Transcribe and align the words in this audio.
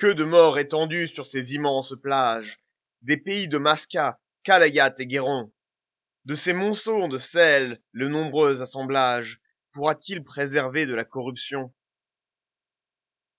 Que 0.00 0.14
de 0.14 0.24
morts 0.24 0.58
étendus 0.58 1.08
sur 1.08 1.26
ces 1.26 1.52
immenses 1.52 1.92
plages, 2.02 2.58
des 3.02 3.18
pays 3.18 3.48
de 3.48 3.58
Masca, 3.58 4.18
Calayat 4.44 4.94
et 4.96 5.06
Guéron. 5.06 5.52
De 6.24 6.34
ces 6.34 6.54
monceaux 6.54 7.06
de 7.06 7.18
sel, 7.18 7.82
le 7.92 8.08
nombreux 8.08 8.62
assemblage 8.62 9.42
pourra-t-il 9.72 10.24
préserver 10.24 10.86
de 10.86 10.94
la 10.94 11.04
corruption? 11.04 11.74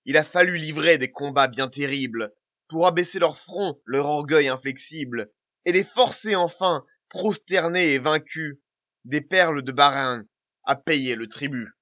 Il 0.04 0.16
a 0.16 0.22
fallu 0.22 0.56
livrer 0.56 0.98
des 0.98 1.10
combats 1.10 1.48
bien 1.48 1.66
terribles 1.66 2.32
pour 2.68 2.86
abaisser 2.86 3.18
leur 3.18 3.38
front, 3.38 3.80
leur 3.84 4.06
orgueil 4.06 4.46
inflexible, 4.46 5.32
et 5.64 5.72
les 5.72 5.82
forcer 5.82 6.36
enfin, 6.36 6.86
prosternés 7.08 7.94
et 7.94 7.98
vaincus, 7.98 8.58
des 9.04 9.20
perles 9.20 9.62
de 9.62 9.72
Barin 9.72 10.24
à 10.62 10.76
payer 10.76 11.16
le 11.16 11.28
tribut. 11.28 11.72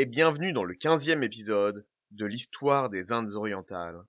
Et 0.00 0.06
bienvenue 0.06 0.54
dans 0.54 0.64
le 0.64 0.74
quinzième 0.74 1.22
épisode 1.22 1.86
de 2.10 2.24
l'histoire 2.24 2.88
des 2.88 3.12
Indes 3.12 3.34
orientales. 3.34 4.02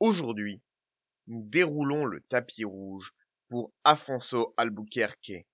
Aujourd'hui, 0.00 0.62
nous 1.26 1.42
déroulons 1.46 2.06
le 2.06 2.22
tapis 2.22 2.64
rouge 2.64 3.12
pour 3.50 3.74
Afonso 3.84 4.54
Albuquerque, 4.56 5.44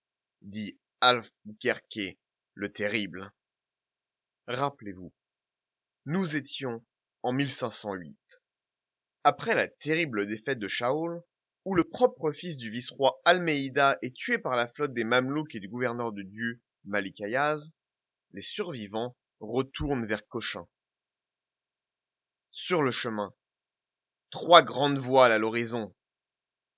dit 0.41 0.79
Albuquerque 1.01 2.17
le 2.55 2.73
Terrible. 2.73 3.33
Rappelez-vous, 4.47 5.13
nous 6.07 6.37
étions 6.37 6.85
en 7.25 7.33
1508. 7.33 8.17
Après 9.25 9.57
la 9.57 9.67
terrible 9.67 10.29
défaite 10.29 10.61
de 10.61 10.69
Shaol, 10.69 11.25
où 11.65 11.75
le 11.75 11.83
propre 11.83 12.31
fils 12.31 12.57
du 12.57 12.71
vice-roi 12.71 13.21
Almeida 13.25 13.99
est 14.01 14.15
tué 14.15 14.39
par 14.39 14.55
la 14.55 14.69
flotte 14.69 14.95
des 14.95 15.03
Mamelouks 15.03 15.57
et 15.57 15.61
du 15.61 15.69
gouverneur 15.69 16.13
de 16.13 16.23
Dieu, 16.23 16.61
Malik 16.85 17.21
Ayaz, 17.21 17.75
les 18.33 18.43
survivants 18.43 19.17
retournent 19.41 20.07
vers 20.07 20.27
Cochin. 20.29 20.67
Sur 22.51 22.83
le 22.83 22.91
chemin, 22.91 23.35
trois 24.31 24.63
grandes 24.63 24.99
voiles 24.99 25.33
à 25.33 25.39
l'horizon. 25.39 25.95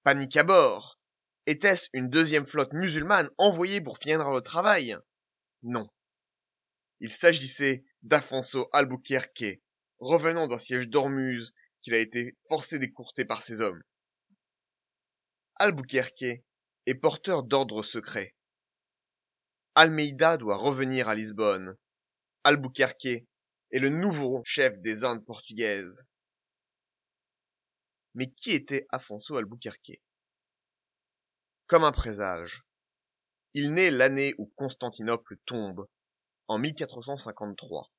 Panique 0.05 0.37
à 0.37 0.45
bord. 0.45 0.99
Était-ce 1.47 1.89
une 1.93 2.09
deuxième 2.09 2.47
flotte 2.47 2.73
musulmane 2.73 3.31
envoyée 3.37 3.81
pour 3.81 3.99
finir 3.99 4.31
le 4.31 4.41
travail? 4.41 4.97
Non. 5.63 5.89
Il 7.01 7.11
s'agissait 7.11 7.85
d'Afonso 8.03 8.69
Albuquerque, 8.73 9.61
revenant 9.99 10.47
d'un 10.47 10.59
siège 10.59 10.89
d'Ormuz 10.89 11.53
qu'il 11.83 11.95
a 11.95 11.99
été 11.99 12.37
forcé 12.49 12.79
d'écourter 12.79 13.25
par 13.25 13.43
ses 13.43 13.61
hommes. 13.61 13.83
Albuquerque 15.57 16.45
est 16.87 16.95
porteur 16.95 17.43
d'ordres 17.43 17.83
secrets. 17.83 18.37
Almeida 19.75 20.37
doit 20.37 20.57
revenir 20.57 21.09
à 21.09 21.15
Lisbonne. 21.15 21.77
Albuquerque 22.45 23.25
est 23.71 23.79
le 23.79 23.89
nouveau 23.89 24.43
chef 24.45 24.77
des 24.81 25.05
Indes 25.05 25.25
portugaises. 25.25 26.05
Mais 28.15 28.33
qui 28.33 28.51
était 28.51 28.85
Afonso 28.91 29.37
Albuquerque? 29.37 30.03
Comme 31.69 31.85
un 31.85 31.93
présage, 31.93 32.65
il 33.55 33.75
naît 33.75 33.93
l'année 33.93 34.35
où 34.39 34.53
Constantinople 34.57 35.37
tombe, 35.47 35.87
en 36.49 36.59
1453, 36.59 37.93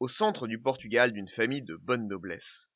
au 0.00 0.08
centre 0.08 0.46
du 0.46 0.60
Portugal 0.60 1.12
d'une 1.12 1.30
famille 1.30 1.62
de 1.62 1.76
bonne 1.76 2.06
noblesse. 2.06 2.68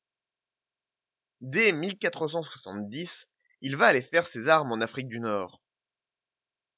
Dès 1.39 1.71
1470, 1.71 3.29
il 3.61 3.77
va 3.77 3.85
aller 3.85 4.01
faire 4.01 4.25
ses 4.25 4.47
armes 4.47 4.71
en 4.71 4.81
Afrique 4.81 5.07
du 5.07 5.19
Nord. 5.19 5.61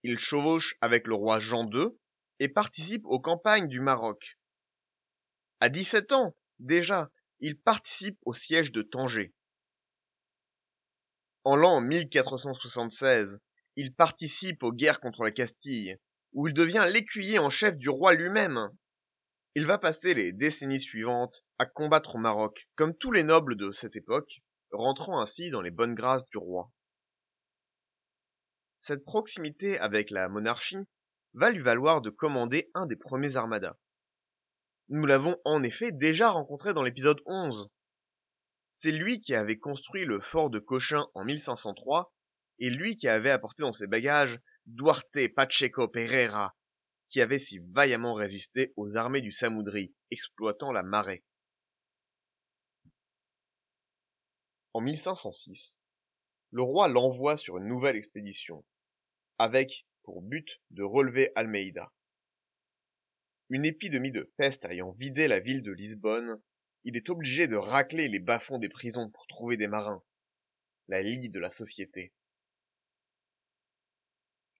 Il 0.04 0.20
chevauche 0.20 0.76
avec 0.82 1.08
le 1.08 1.16
roi 1.16 1.40
Jean 1.40 1.66
II 1.72 1.98
et 2.44 2.50
participe 2.50 3.06
aux 3.06 3.22
campagnes 3.22 3.70
du 3.70 3.80
Maroc. 3.80 4.38
À 5.62 5.70
17 5.70 6.12
ans, 6.12 6.36
déjà, 6.60 7.10
il 7.40 7.58
participe 7.58 8.20
au 8.24 8.34
siège 8.34 8.74
de 8.74 8.82
Tanger. 8.82 9.34
En 11.46 11.56
l'an 11.56 11.80
1476, 11.80 13.40
il 13.78 13.96
participe 13.96 14.62
aux 14.62 14.74
guerres 14.74 15.00
contre 15.00 15.24
la 15.24 15.32
Castille, 15.32 15.98
où 16.34 16.50
il 16.50 16.54
devient 16.54 16.86
l'écuyer 16.92 17.40
en 17.40 17.50
chef 17.50 17.78
du 17.78 17.88
roi 17.88 18.14
lui-même. 18.14 18.70
Il 19.56 19.66
va 19.66 19.78
passer 19.78 20.14
les 20.14 20.34
décennies 20.34 20.82
suivantes 20.82 21.46
à 21.60 21.66
combattre 21.66 22.16
au 22.16 22.20
Maroc, 22.20 22.68
comme 22.76 22.94
tous 22.94 23.14
les 23.14 23.24
nobles 23.24 23.56
de 23.56 23.72
cette 23.72 23.96
époque, 23.96 24.42
rentrant 24.74 25.22
ainsi 25.22 25.50
dans 25.50 25.62
les 25.62 25.72
bonnes 25.72 25.96
grâces 25.96 26.28
du 26.30 26.40
roi. 26.40 26.74
Cette 28.82 29.06
proximité 29.06 29.80
avec 29.80 30.12
la 30.12 30.28
monarchie 30.28 30.86
va 31.34 31.50
lui 31.50 31.62
valoir 31.62 32.02
de 32.02 32.10
commander 32.10 32.70
un 32.74 32.86
des 32.86 32.96
premiers 32.96 33.36
armadas. 33.36 33.76
Nous 34.90 35.06
l'avons 35.06 35.38
en 35.46 35.64
effet 35.64 35.92
déjà 35.92 36.30
rencontré 36.30 36.74
dans 36.74 36.84
l'épisode 36.84 37.22
11. 37.26 37.70
C'est 38.72 38.92
lui 38.92 39.22
qui 39.22 39.34
avait 39.34 39.58
construit 39.58 40.06
le 40.06 40.20
fort 40.20 40.50
de 40.50 40.60
Cochin 40.60 41.08
en 41.14 41.24
1503 41.24 42.14
et 42.60 42.70
lui 42.70 42.98
qui 42.98 43.08
avait 43.08 43.30
apporté 43.30 43.64
dans 43.64 43.74
ses 43.74 43.88
bagages 43.88 44.40
Duarte 44.66 45.28
Pacheco 45.36 45.88
Pereira, 45.88 46.56
qui 47.08 47.22
avait 47.22 47.40
si 47.40 47.60
vaillamment 47.72 48.14
résisté 48.14 48.74
aux 48.76 48.96
armées 48.98 49.22
du 49.22 49.32
Samoudri, 49.32 49.94
exploitant 50.12 50.72
la 50.72 50.84
marée. 50.84 51.24
En 54.74 54.82
1506, 54.82 55.80
le 56.52 56.62
roi 56.62 56.88
l'envoie 56.88 57.38
sur 57.38 57.58
une 57.58 57.68
nouvelle 57.68 57.96
expédition, 57.96 58.66
avec 59.38 59.86
pour 60.04 60.22
but 60.22 60.62
de 60.72 60.84
relever 60.84 61.32
Almeida. 61.36 61.92
Une 63.50 63.66
épidémie 63.66 64.12
de 64.12 64.32
peste 64.38 64.66
ayant 64.66 64.92
vidé 64.94 65.28
la 65.28 65.40
ville 65.40 65.64
de 65.64 65.72
Lisbonne, 65.72 66.42
il 66.84 66.98
est 66.98 67.10
obligé 67.10 67.48
de 67.48 67.56
racler 67.56 68.08
les 68.08 68.20
bas-fonds 68.20 68.60
des 68.60 68.70
prisons 68.70 69.10
pour 69.10 69.28
trouver 69.28 69.58
des 69.58 69.68
marins, 69.68 70.04
la 70.88 71.02
lie 71.02 71.30
de 71.30 71.40
la 71.40 71.50
société. 71.50 72.14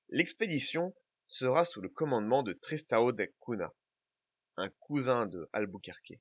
L'expédition 0.10 0.94
sera 1.28 1.66
sous 1.66 1.82
le 1.82 1.90
commandement 1.90 2.44
de 2.44 2.54
Tristao 2.54 3.12
de 3.12 3.32
Cunha, 3.42 3.74
un 4.58 4.70
cousin 4.80 5.26
de 5.26 5.50
Albuquerque. 5.54 6.20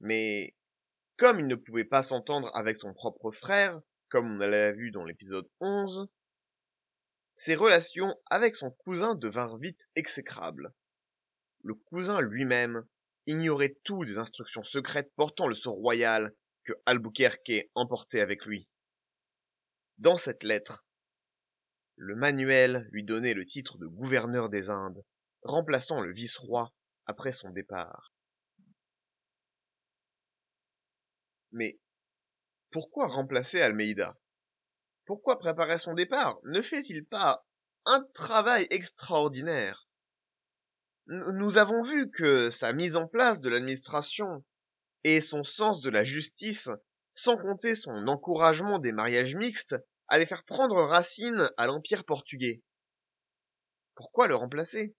Mais 0.00 0.54
comme 1.16 1.40
il 1.40 1.46
ne 1.46 1.54
pouvait 1.54 1.84
pas 1.84 2.02
s'entendre 2.02 2.50
avec 2.54 2.76
son 2.76 2.92
propre 2.92 3.30
frère, 3.32 3.80
comme 4.08 4.32
on 4.32 4.38
l'a 4.38 4.72
vu 4.72 4.90
dans 4.90 5.04
l'épisode 5.04 5.48
11, 5.60 6.10
ses 7.44 7.56
relations 7.56 8.14
avec 8.30 8.54
son 8.54 8.70
cousin 8.70 9.16
devinrent 9.16 9.58
vite 9.58 9.88
exécrables. 9.96 10.72
Le 11.64 11.74
cousin 11.74 12.20
lui-même 12.20 12.86
ignorait 13.26 13.76
tout 13.82 14.04
des 14.04 14.18
instructions 14.18 14.62
secrètes 14.62 15.12
portant 15.16 15.48
le 15.48 15.56
sceau 15.56 15.72
royal 15.72 16.32
que 16.62 16.72
Albuquerque 16.86 17.68
emportait 17.74 18.20
avec 18.20 18.46
lui. 18.46 18.68
Dans 19.98 20.16
cette 20.16 20.44
lettre, 20.44 20.86
le 21.96 22.14
manuel 22.14 22.88
lui 22.92 23.02
donnait 23.02 23.34
le 23.34 23.44
titre 23.44 23.76
de 23.76 23.88
gouverneur 23.88 24.48
des 24.48 24.70
Indes, 24.70 25.04
remplaçant 25.42 26.00
le 26.00 26.12
vice-roi 26.12 26.72
après 27.06 27.32
son 27.32 27.50
départ. 27.50 28.14
Mais 31.50 31.80
pourquoi 32.70 33.08
remplacer 33.08 33.60
Almeida? 33.60 34.16
Pourquoi 35.04 35.38
préparer 35.38 35.78
son 35.78 35.94
départ? 35.94 36.38
Ne 36.44 36.62
fait-il 36.62 37.04
pas 37.04 37.44
un 37.84 38.04
travail 38.14 38.66
extraordinaire? 38.70 39.88
Nous 41.06 41.58
avons 41.58 41.82
vu 41.82 42.10
que 42.10 42.50
sa 42.50 42.72
mise 42.72 42.96
en 42.96 43.08
place 43.08 43.40
de 43.40 43.48
l'administration 43.48 44.44
et 45.04 45.20
son 45.20 45.42
sens 45.42 45.80
de 45.80 45.90
la 45.90 46.04
justice, 46.04 46.68
sans 47.14 47.36
compter 47.36 47.74
son 47.74 48.06
encouragement 48.06 48.78
des 48.78 48.92
mariages 48.92 49.34
mixtes, 49.34 49.76
allaient 50.06 50.26
faire 50.26 50.44
prendre 50.44 50.76
racine 50.76 51.50
à 51.56 51.66
l'Empire 51.66 52.04
portugais. 52.04 52.62
Pourquoi 53.94 54.28
le 54.28 54.36
remplacer? 54.36 54.94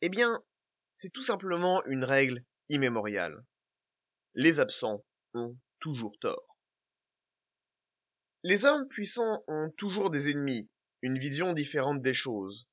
Eh 0.00 0.08
bien, 0.08 0.42
c'est 0.94 1.10
tout 1.10 1.22
simplement 1.22 1.84
une 1.86 2.04
règle 2.04 2.44
immémoriale. 2.68 3.44
Les 4.34 4.58
absents 4.58 5.04
ont 5.34 5.56
toujours 5.80 6.16
tort. 6.20 6.55
Les 8.48 8.64
hommes 8.64 8.86
puissants 8.86 9.42
ont 9.48 9.70
toujours 9.76 10.08
des 10.08 10.30
ennemis, 10.30 10.70
une 11.02 11.18
vision 11.18 11.52
différente 11.52 12.00
des 12.00 12.14
choses. 12.14 12.68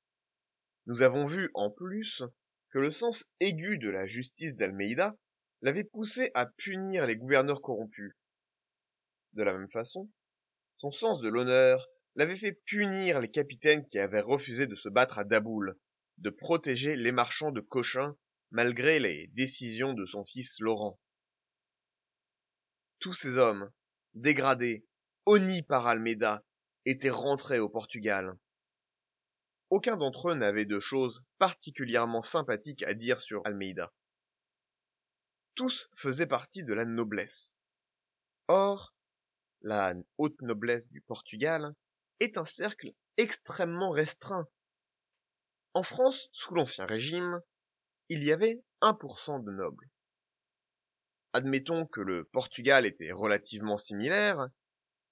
Nous 0.86 1.02
avons 1.02 1.26
vu, 1.26 1.50
en 1.54 1.68
plus, 1.68 2.22
que 2.70 2.78
le 2.78 2.92
sens 2.92 3.26
aigu 3.40 3.76
de 3.78 3.88
la 3.88 4.06
justice 4.06 4.54
d'Almeida 4.54 5.16
l'avait 5.62 5.82
poussé 5.82 6.30
à 6.34 6.46
punir 6.46 7.08
les 7.08 7.16
gouverneurs 7.16 7.60
corrompus. 7.60 8.14
De 9.32 9.42
la 9.42 9.52
même 9.52 9.68
façon, 9.68 10.08
son 10.76 10.92
sens 10.92 11.20
de 11.20 11.28
l'honneur 11.28 11.88
l'avait 12.14 12.38
fait 12.38 12.52
punir 12.66 13.18
les 13.18 13.32
capitaines 13.32 13.84
qui 13.84 13.98
avaient 13.98 14.20
refusé 14.20 14.68
de 14.68 14.76
se 14.76 14.88
battre 14.88 15.18
à 15.18 15.24
Daboul, 15.24 15.76
de 16.18 16.30
protéger 16.30 16.94
les 16.94 17.10
marchands 17.10 17.50
de 17.50 17.60
Cochin 17.60 18.16
malgré 18.52 19.00
les 19.00 19.26
décisions 19.32 19.92
de 19.92 20.06
son 20.06 20.24
fils 20.24 20.60
Laurent. 20.60 21.00
Tous 23.00 23.14
ces 23.14 23.38
hommes, 23.38 23.72
dégradés, 24.14 24.86
honnis 25.26 25.62
par 25.62 25.86
Almeida, 25.86 26.44
étaient 26.84 27.10
rentrés 27.10 27.58
au 27.58 27.68
Portugal. 27.68 28.36
Aucun 29.70 29.96
d'entre 29.96 30.30
eux 30.30 30.34
n'avait 30.34 30.66
de 30.66 30.78
choses 30.78 31.24
particulièrement 31.38 32.22
sympathiques 32.22 32.82
à 32.82 32.94
dire 32.94 33.20
sur 33.20 33.42
Almeida. 33.46 33.92
Tous 35.54 35.88
faisaient 35.96 36.26
partie 36.26 36.64
de 36.64 36.74
la 36.74 36.84
noblesse. 36.84 37.58
Or, 38.48 38.94
la 39.62 39.94
haute 40.18 40.40
noblesse 40.42 40.88
du 40.90 41.00
Portugal 41.00 41.74
est 42.20 42.36
un 42.36 42.44
cercle 42.44 42.92
extrêmement 43.16 43.90
restreint. 43.90 44.46
En 45.72 45.82
France, 45.82 46.28
sous 46.32 46.54
l'Ancien 46.54 46.86
Régime, 46.86 47.40
il 48.08 48.22
y 48.22 48.32
avait 48.32 48.62
1% 48.82 49.42
de 49.42 49.50
nobles. 49.50 49.88
Admettons 51.32 51.86
que 51.86 52.00
le 52.00 52.24
Portugal 52.24 52.84
était 52.86 53.12
relativement 53.12 53.78
similaire 53.78 54.48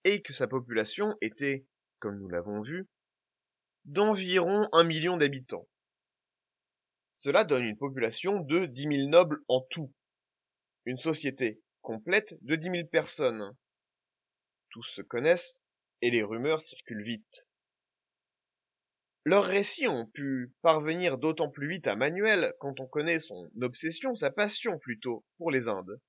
et 0.05 0.23
que 0.23 0.33
sa 0.33 0.47
population 0.47 1.17
était, 1.21 1.67
comme 1.99 2.19
nous 2.19 2.29
l'avons 2.29 2.63
vu, 2.63 2.89
d'environ 3.85 4.69
un 4.73 4.85
million 4.85 5.17
d'habitants. 5.17 5.69
Cela 7.13 7.45
donne 7.45 7.65
une 7.65 7.79
population 7.79 8.41
de 8.41 8.67
10 8.67 8.83
000 8.83 9.09
nobles 9.09 9.41
en 9.49 9.61
tout. 9.61 9.93
Une 10.87 10.99
société 10.99 11.63
complète 11.81 12.35
de 12.43 12.57
10 12.57 12.71
000 12.71 12.89
personnes. 12.89 13.57
Tous 14.71 14.85
se 14.85 15.03
connaissent 15.03 15.63
et 16.01 16.11
les 16.11 16.23
rumeurs 16.23 16.61
circulent 16.61 17.05
vite. 17.05 17.47
Leurs 19.25 19.45
récits 19.45 19.87
ont 19.87 20.07
pu 20.07 20.53
parvenir 20.63 21.17
d'autant 21.17 21.49
plus 21.49 21.69
vite 21.69 21.87
à 21.87 21.95
Manuel 21.95 22.55
quand 22.59 22.81
on 22.81 22.89
connaît 22.89 23.21
son 23.21 23.49
obsession, 23.61 24.17
sa 24.17 24.33
passion 24.33 24.79
plutôt, 24.79 25.25
pour 25.39 25.53
les 25.53 25.69
Indes. 25.69 26.01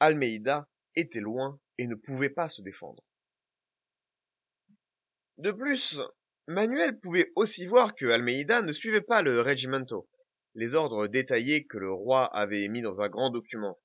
Almeida 0.00 0.66
était 0.96 1.20
loin 1.20 1.60
et 1.78 1.86
ne 1.86 1.94
pouvait 1.94 2.30
pas 2.30 2.48
se 2.48 2.62
défendre. 2.62 3.02
De 5.38 5.50
plus, 5.50 5.98
Manuel 6.46 6.98
pouvait 7.00 7.32
aussi 7.34 7.66
voir 7.66 7.94
que 7.94 8.06
Almeida 8.06 8.62
ne 8.62 8.72
suivait 8.72 9.00
pas 9.00 9.22
le 9.22 9.40
regimento, 9.40 10.08
les 10.54 10.74
ordres 10.74 11.06
détaillés 11.06 11.66
que 11.66 11.78
le 11.78 11.92
roi 11.92 12.24
avait 12.24 12.62
émis 12.62 12.82
dans 12.82 13.02
un 13.02 13.08
grand 13.08 13.30
document. 13.30 13.80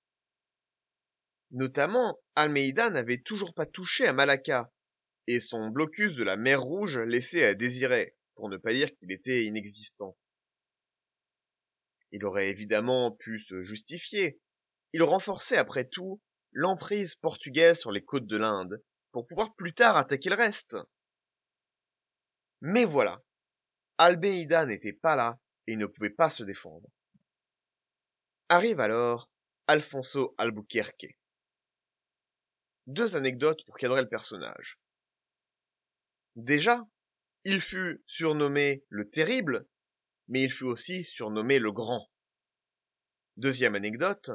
Notamment, 1.51 2.19
Almeida 2.35 2.89
n'avait 2.89 3.17
toujours 3.17 3.55
pas 3.55 3.65
touché 3.65 4.05
à 4.05 4.13
Malacca, 4.13 4.71
et 5.25 5.39
son 5.39 5.69
blocus 5.69 6.15
de 6.15 6.23
la 6.23 6.37
mer 6.37 6.61
Rouge 6.61 6.99
laissait 6.99 7.45
à 7.45 7.55
désirer, 7.55 8.15
pour 8.35 8.49
ne 8.49 8.57
pas 8.57 8.73
dire 8.73 8.89
qu'il 8.95 9.11
était 9.11 9.45
inexistant. 9.45 10.15
Il 12.11 12.25
aurait 12.25 12.49
évidemment 12.49 13.11
pu 13.11 13.39
se 13.39 13.63
justifier. 13.63 14.39
Il 14.93 15.03
renforçait 15.03 15.57
après 15.57 15.85
tout 15.85 16.21
l'emprise 16.51 17.15
portugaise 17.15 17.79
sur 17.79 17.91
les 17.91 18.03
côtes 18.03 18.27
de 18.27 18.37
l'Inde, 18.37 18.83
pour 19.11 19.27
pouvoir 19.27 19.55
plus 19.55 19.73
tard 19.73 19.97
attaquer 19.97 20.29
le 20.29 20.35
reste. 20.35 20.77
Mais 22.61 22.85
voilà, 22.85 23.21
Almeida 23.97 24.65
n'était 24.65 24.93
pas 24.93 25.15
là 25.15 25.39
et 25.67 25.75
ne 25.75 25.85
pouvait 25.85 26.09
pas 26.09 26.29
se 26.29 26.43
défendre. 26.43 26.89
Arrive 28.49 28.79
alors 28.79 29.29
Alfonso 29.67 30.33
Albuquerque. 30.37 31.17
Deux 32.87 33.15
anecdotes 33.15 33.63
pour 33.65 33.77
cadrer 33.77 34.01
le 34.01 34.09
personnage. 34.09 34.79
Déjà, 36.35 36.87
il 37.43 37.61
fut 37.61 38.03
surnommé 38.07 38.83
le 38.89 39.09
Terrible, 39.09 39.67
mais 40.27 40.43
il 40.43 40.51
fut 40.51 40.63
aussi 40.63 41.03
surnommé 41.03 41.59
le 41.59 41.71
Grand. 41.71 42.09
Deuxième 43.37 43.75
anecdote, 43.75 44.31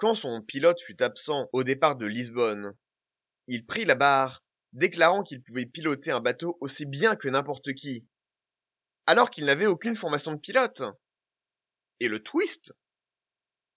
quand 0.00 0.14
son 0.14 0.40
pilote 0.40 0.80
fut 0.80 1.02
absent 1.02 1.50
au 1.52 1.62
départ 1.62 1.94
de 1.94 2.06
Lisbonne, 2.06 2.74
il 3.48 3.66
prit 3.66 3.84
la 3.84 3.94
barre 3.94 4.42
déclarant 4.72 5.22
qu'il 5.22 5.42
pouvait 5.42 5.66
piloter 5.66 6.10
un 6.10 6.20
bateau 6.20 6.56
aussi 6.60 6.86
bien 6.86 7.16
que 7.16 7.28
n'importe 7.28 7.74
qui, 7.74 8.08
alors 9.04 9.28
qu'il 9.28 9.44
n'avait 9.44 9.66
aucune 9.66 9.96
formation 9.96 10.32
de 10.32 10.38
pilote. 10.38 10.82
Et 12.00 12.08
le 12.08 12.18
twist? 12.22 12.74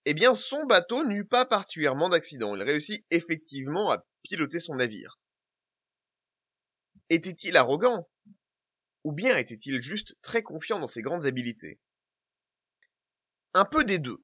Eh 0.06 0.14
bien, 0.14 0.34
son 0.34 0.64
bateau 0.64 1.04
n'eut 1.04 1.26
pas 1.26 1.44
particulièrement 1.44 2.08
d'accident. 2.08 2.56
Il 2.56 2.62
réussit 2.62 3.04
effectivement 3.10 3.90
à 3.90 4.02
piloter 4.22 4.60
son 4.60 4.76
navire. 4.76 5.20
Était-il 7.10 7.58
arrogant? 7.58 8.08
Ou 9.02 9.12
bien 9.12 9.36
était-il 9.36 9.82
juste 9.82 10.16
très 10.22 10.42
confiant 10.42 10.78
dans 10.78 10.86
ses 10.86 11.02
grandes 11.02 11.26
habiletés? 11.26 11.78
Un 13.52 13.66
peu 13.66 13.84
des 13.84 13.98
deux. 13.98 14.23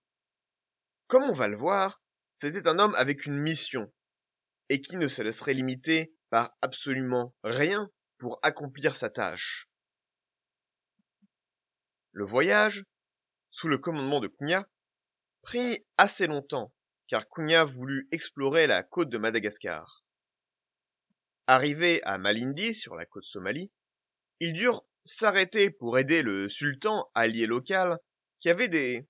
Comme 1.11 1.25
on 1.25 1.35
va 1.35 1.49
le 1.49 1.57
voir, 1.57 2.01
c'était 2.35 2.69
un 2.69 2.79
homme 2.79 2.95
avec 2.95 3.27
une 3.27 3.37
mission, 3.37 3.93
et 4.69 4.81
qui 4.81 4.95
ne 4.95 5.09
se 5.09 5.23
laisserait 5.23 5.55
limiter 5.55 6.15
par 6.31 6.57
absolument 6.63 7.35
rien 7.43 7.91
pour 8.19 8.39
accomplir 8.45 8.95
sa 8.95 9.11
tâche. 9.11 9.69
Le 12.13 12.25
voyage, 12.25 12.85
sous 13.51 13.67
le 13.67 13.77
commandement 13.77 14.21
de 14.21 14.29
Cunha, 14.29 14.69
prit 15.43 15.85
assez 15.97 16.29
longtemps, 16.29 16.73
car 17.09 17.29
Cunha 17.29 17.65
voulut 17.65 18.07
explorer 18.13 18.69
la 18.69 18.85
côte 18.85 19.11
de 19.11 19.19
Madagascar. 19.19 20.05
Arrivé 21.49 22.01
à 22.05 22.19
Malindi, 22.19 22.73
sur 22.73 22.95
la 22.95 23.05
côte 23.05 23.25
Somalie, 23.25 23.73
ils 24.39 24.53
durent 24.53 24.85
s'arrêter 25.05 25.71
pour 25.71 25.99
aider 25.99 26.23
le 26.23 26.49
sultan 26.49 27.11
allié 27.15 27.49
local 27.49 27.99
qui 28.39 28.49
avait 28.49 28.69
des 28.69 29.09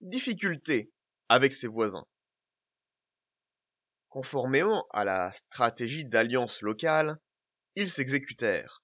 difficultés 0.00 0.92
avec 1.28 1.52
ses 1.52 1.66
voisins. 1.66 2.06
Conformément 4.08 4.86
à 4.90 5.04
la 5.04 5.32
stratégie 5.32 6.04
d'alliance 6.04 6.62
locale, 6.62 7.18
ils 7.76 7.90
s'exécutèrent. 7.90 8.82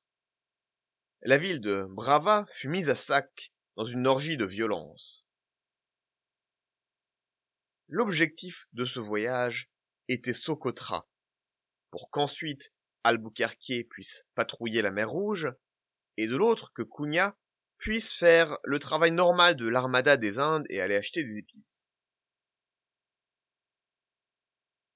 La 1.23 1.38
ville 1.38 1.61
de 1.61 1.87
Brava 1.88 2.46
fut 2.56 2.69
mise 2.69 2.91
à 2.91 2.94
sac 2.94 3.52
dans 3.76 3.87
une 3.87 4.06
orgie 4.06 4.37
de 4.37 4.44
violence. 4.44 5.25
L'objectif 7.88 8.67
de 8.72 8.84
ce 8.84 9.01
voyage 9.01 9.70
était 10.08 10.34
Socotra, 10.34 11.08
pour 11.91 12.10
qu'ensuite 12.10 12.72
Albuquerque 13.05 13.89
puisse 13.89 14.27
patrouiller 14.34 14.82
la 14.82 14.91
mer 14.91 15.10
Rouge, 15.10 15.48
et 16.17 16.27
de 16.27 16.36
l'autre 16.36 16.72
que 16.74 16.82
Cunha 16.82 17.36
puisse 17.79 18.13
faire 18.13 18.58
le 18.65 18.79
travail 18.79 19.10
normal 19.10 19.56
de 19.56 19.67
l'armada 19.67 20.17
des 20.17 20.39
Indes 20.39 20.67
et 20.69 20.81
aller 20.81 20.96
acheter 20.96 21.24
des 21.24 21.39
épices. 21.39 21.89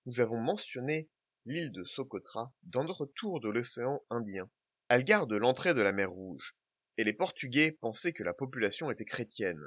Nous 0.08 0.20
avons 0.20 0.40
mentionné 0.40 1.10
l'île 1.44 1.70
de 1.70 1.84
Socotra 1.84 2.50
dans 2.62 2.82
notre 2.82 3.04
tour 3.04 3.40
de 3.40 3.50
l'océan 3.50 4.02
Indien. 4.08 4.50
Elle 4.88 5.04
garde 5.04 5.34
l'entrée 5.34 5.74
de 5.74 5.82
la 5.82 5.92
mer 5.92 6.10
Rouge, 6.10 6.56
et 6.96 7.04
les 7.04 7.12
Portugais 7.12 7.72
pensaient 7.72 8.14
que 8.14 8.22
la 8.22 8.32
population 8.32 8.90
était 8.90 9.04
chrétienne. 9.04 9.60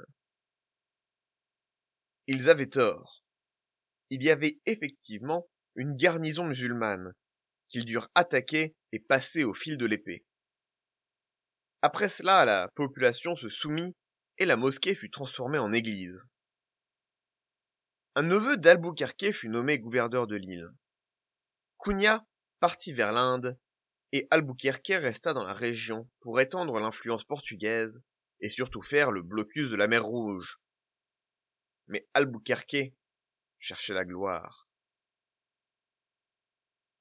Ils 2.26 2.50
avaient 2.50 2.66
tort. 2.66 3.24
Il 4.10 4.24
y 4.24 4.30
avait 4.30 4.60
effectivement 4.66 5.48
une 5.76 5.94
garnison 5.94 6.44
musulmane, 6.44 7.14
qu'ils 7.68 7.84
durent 7.84 8.10
attaquer 8.16 8.74
et 8.90 8.98
passer 8.98 9.44
au 9.44 9.54
fil 9.54 9.76
de 9.76 9.86
l'épée. 9.86 10.26
Après 11.82 12.08
cela, 12.08 12.44
la 12.44 12.68
population 12.74 13.36
se 13.36 13.48
soumit 13.48 13.94
et 14.38 14.44
la 14.44 14.56
mosquée 14.56 14.96
fut 14.96 15.12
transformée 15.12 15.58
en 15.58 15.72
église. 15.72 16.26
Un 18.14 18.24
neveu 18.24 18.58
d'Albuquerque 18.58 19.32
fut 19.32 19.48
nommé 19.48 19.78
gouverneur 19.78 20.26
de 20.26 20.36
l'île. 20.36 20.70
Cunha 21.78 22.26
partit 22.60 22.92
vers 22.92 23.10
l'Inde 23.10 23.58
et 24.12 24.28
Albuquerque 24.30 24.92
resta 24.92 25.32
dans 25.32 25.44
la 25.44 25.54
région 25.54 26.10
pour 26.20 26.38
étendre 26.38 26.78
l'influence 26.78 27.24
portugaise 27.24 28.04
et 28.40 28.50
surtout 28.50 28.82
faire 28.82 29.12
le 29.12 29.22
blocus 29.22 29.70
de 29.70 29.76
la 29.76 29.88
mer 29.88 30.04
Rouge. 30.04 30.60
Mais 31.86 32.06
Albuquerque 32.12 32.92
cherchait 33.58 33.94
la 33.94 34.04
gloire. 34.04 34.68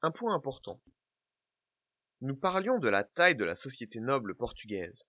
Un 0.02 0.12
point 0.12 0.34
important. 0.34 0.82
Nous 2.22 2.38
parlions 2.38 2.80
de 2.80 2.88
la 2.88 3.04
taille 3.04 3.36
de 3.36 3.44
la 3.44 3.58
société 3.58 4.00
noble 4.00 4.34
portugaise. 4.36 5.04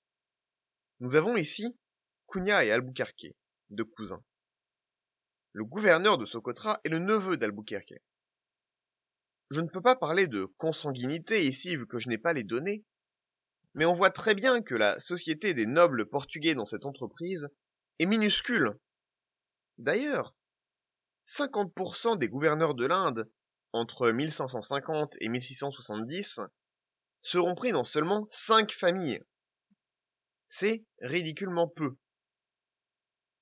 Nous 0.99 1.15
avons 1.15 1.37
ici 1.37 1.79
Cunha 2.27 2.65
et 2.65 2.73
Albuquerque, 2.73 3.37
deux 3.71 3.85
cousins. 3.85 4.25
Le 5.55 5.65
gouverneur 5.65 6.17
de 6.17 6.25
Socotra 6.25 6.81
est 6.85 6.89
le 6.89 6.99
neveu 6.99 7.37
d'Albuquerque. 7.37 7.95
Je 9.51 9.61
ne 9.61 9.69
peux 9.69 9.83
pas 9.83 9.97
parler 9.97 10.27
de 10.27 10.47
consanguinité 10.57 11.47
ici 11.47 11.77
vu 11.77 11.87
que 11.87 11.99
je 11.99 12.09
n'ai 12.09 12.17
pas 12.17 12.33
les 12.33 12.43
données, 12.43 12.87
mais 13.75 13.85
on 13.85 13.93
voit 13.93 14.11
très 14.11 14.35
bien 14.35 14.63
que 14.63 14.75
la 14.75 14.99
société 14.99 15.53
des 15.53 15.67
nobles 15.67 16.09
portugais 16.09 16.55
dans 16.55 16.65
cette 16.65 16.87
entreprise 16.87 17.49
est 17.99 18.07
minuscule. 18.07 18.79
D'ailleurs, 19.77 20.35
50% 21.27 22.17
des 22.17 22.29
gouverneurs 22.29 22.75
de 22.75 22.87
l'Inde, 22.87 23.31
entre 23.73 24.11
1550 24.11 25.17
et 25.21 25.29
1670, 25.29 26.41
seront 27.23 27.55
pris 27.55 27.73
dans 27.73 27.85
seulement 27.85 28.27
5 28.31 28.73
familles. 28.73 29.23
C'est 30.49 30.85
ridiculement 31.01 31.69
peu. 31.69 31.97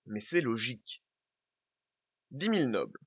Mais 0.06 0.20
c'est 0.20 0.40
logique. 0.40 1.02
10 2.30 2.46
000 2.54 2.68
nobles. 2.68 3.00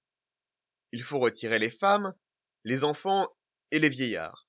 Il 0.91 1.03
faut 1.03 1.19
retirer 1.19 1.59
les 1.59 1.69
femmes, 1.69 2.13
les 2.63 2.83
enfants 2.83 3.27
et 3.71 3.79
les 3.79 3.89
vieillards. 3.89 4.47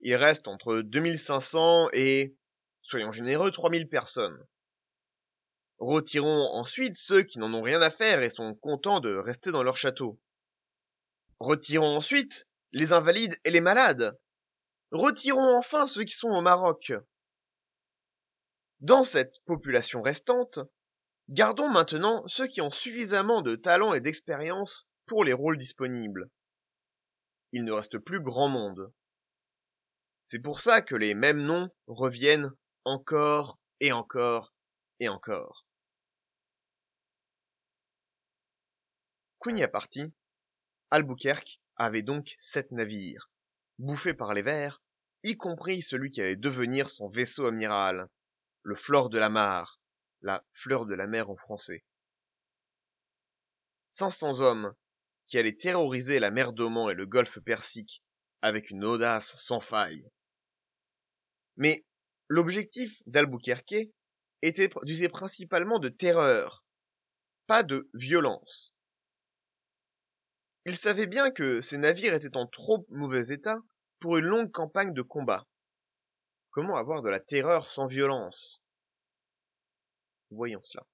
Il 0.00 0.14
reste 0.16 0.48
entre 0.48 0.80
2500 0.80 1.88
et, 1.92 2.36
soyons 2.82 3.12
généreux, 3.12 3.50
3000 3.50 3.88
personnes. 3.88 4.38
Retirons 5.78 6.48
ensuite 6.52 6.96
ceux 6.96 7.22
qui 7.22 7.38
n'en 7.38 7.52
ont 7.52 7.62
rien 7.62 7.82
à 7.82 7.90
faire 7.90 8.22
et 8.22 8.30
sont 8.30 8.54
contents 8.54 9.00
de 9.00 9.14
rester 9.14 9.50
dans 9.50 9.62
leur 9.62 9.76
château. 9.76 10.18
Retirons 11.38 11.96
ensuite 11.96 12.46
les 12.72 12.92
invalides 12.92 13.38
et 13.44 13.50
les 13.50 13.60
malades. 13.60 14.18
Retirons 14.90 15.56
enfin 15.56 15.86
ceux 15.86 16.04
qui 16.04 16.14
sont 16.14 16.28
au 16.28 16.40
Maroc. 16.40 16.92
Dans 18.80 19.04
cette 19.04 19.34
population 19.44 20.02
restante, 20.02 20.58
gardons 21.28 21.68
maintenant 21.68 22.26
ceux 22.28 22.46
qui 22.46 22.60
ont 22.60 22.70
suffisamment 22.70 23.42
de 23.42 23.56
talent 23.56 23.94
et 23.94 24.00
d'expérience 24.00 24.86
pour 25.06 25.24
les 25.24 25.32
rôles 25.32 25.58
disponibles. 25.58 26.30
Il 27.52 27.64
ne 27.64 27.72
reste 27.72 27.98
plus 27.98 28.20
grand 28.20 28.48
monde. 28.48 28.92
C'est 30.24 30.40
pour 30.40 30.60
ça 30.60 30.82
que 30.82 30.96
les 30.96 31.14
mêmes 31.14 31.42
noms 31.42 31.70
reviennent 31.86 32.50
encore 32.84 33.58
et 33.80 33.92
encore 33.92 34.52
et 35.00 35.08
encore. 35.08 35.66
Queenie 39.40 39.66
parti, 39.68 40.12
Albuquerque 40.90 41.60
avait 41.76 42.02
donc 42.02 42.34
sept 42.38 42.72
navires, 42.72 43.30
bouffés 43.78 44.14
par 44.14 44.34
les 44.34 44.42
vers, 44.42 44.82
y 45.22 45.36
compris 45.36 45.82
celui 45.82 46.10
qui 46.10 46.20
allait 46.20 46.36
devenir 46.36 46.88
son 46.88 47.08
vaisseau 47.08 47.46
amiral, 47.46 48.08
le 48.62 48.74
Flore 48.74 49.08
de 49.08 49.18
la 49.18 49.28
Mare, 49.28 49.75
la 50.22 50.44
fleur 50.52 50.86
de 50.86 50.94
la 50.94 51.06
mer 51.06 51.30
en 51.30 51.36
français. 51.36 51.84
500 53.90 54.40
hommes 54.40 54.74
qui 55.26 55.38
allaient 55.38 55.56
terroriser 55.56 56.18
la 56.18 56.30
mer 56.30 56.52
d'Oman 56.52 56.90
et 56.90 56.94
le 56.94 57.06
golfe 57.06 57.38
Persique 57.40 58.02
avec 58.42 58.70
une 58.70 58.84
audace 58.84 59.36
sans 59.36 59.60
faille. 59.60 60.08
Mais 61.56 61.84
l'objectif 62.28 63.02
d'Albuquerque 63.06 63.90
était 64.42 64.70
d'user 64.82 65.08
principalement 65.08 65.78
de 65.78 65.88
terreur, 65.88 66.64
pas 67.46 67.62
de 67.62 67.88
violence. 67.94 68.74
Il 70.66 70.76
savait 70.76 71.06
bien 71.06 71.30
que 71.30 71.60
ces 71.60 71.78
navires 71.78 72.14
étaient 72.14 72.36
en 72.36 72.46
trop 72.46 72.86
mauvais 72.90 73.28
état 73.28 73.58
pour 74.00 74.18
une 74.18 74.26
longue 74.26 74.50
campagne 74.50 74.92
de 74.92 75.02
combat. 75.02 75.46
Comment 76.50 76.76
avoir 76.76 77.02
de 77.02 77.08
la 77.08 77.20
terreur 77.20 77.70
sans 77.70 77.86
violence? 77.86 78.60
Voyons 80.30 80.62
cela. 80.62 80.86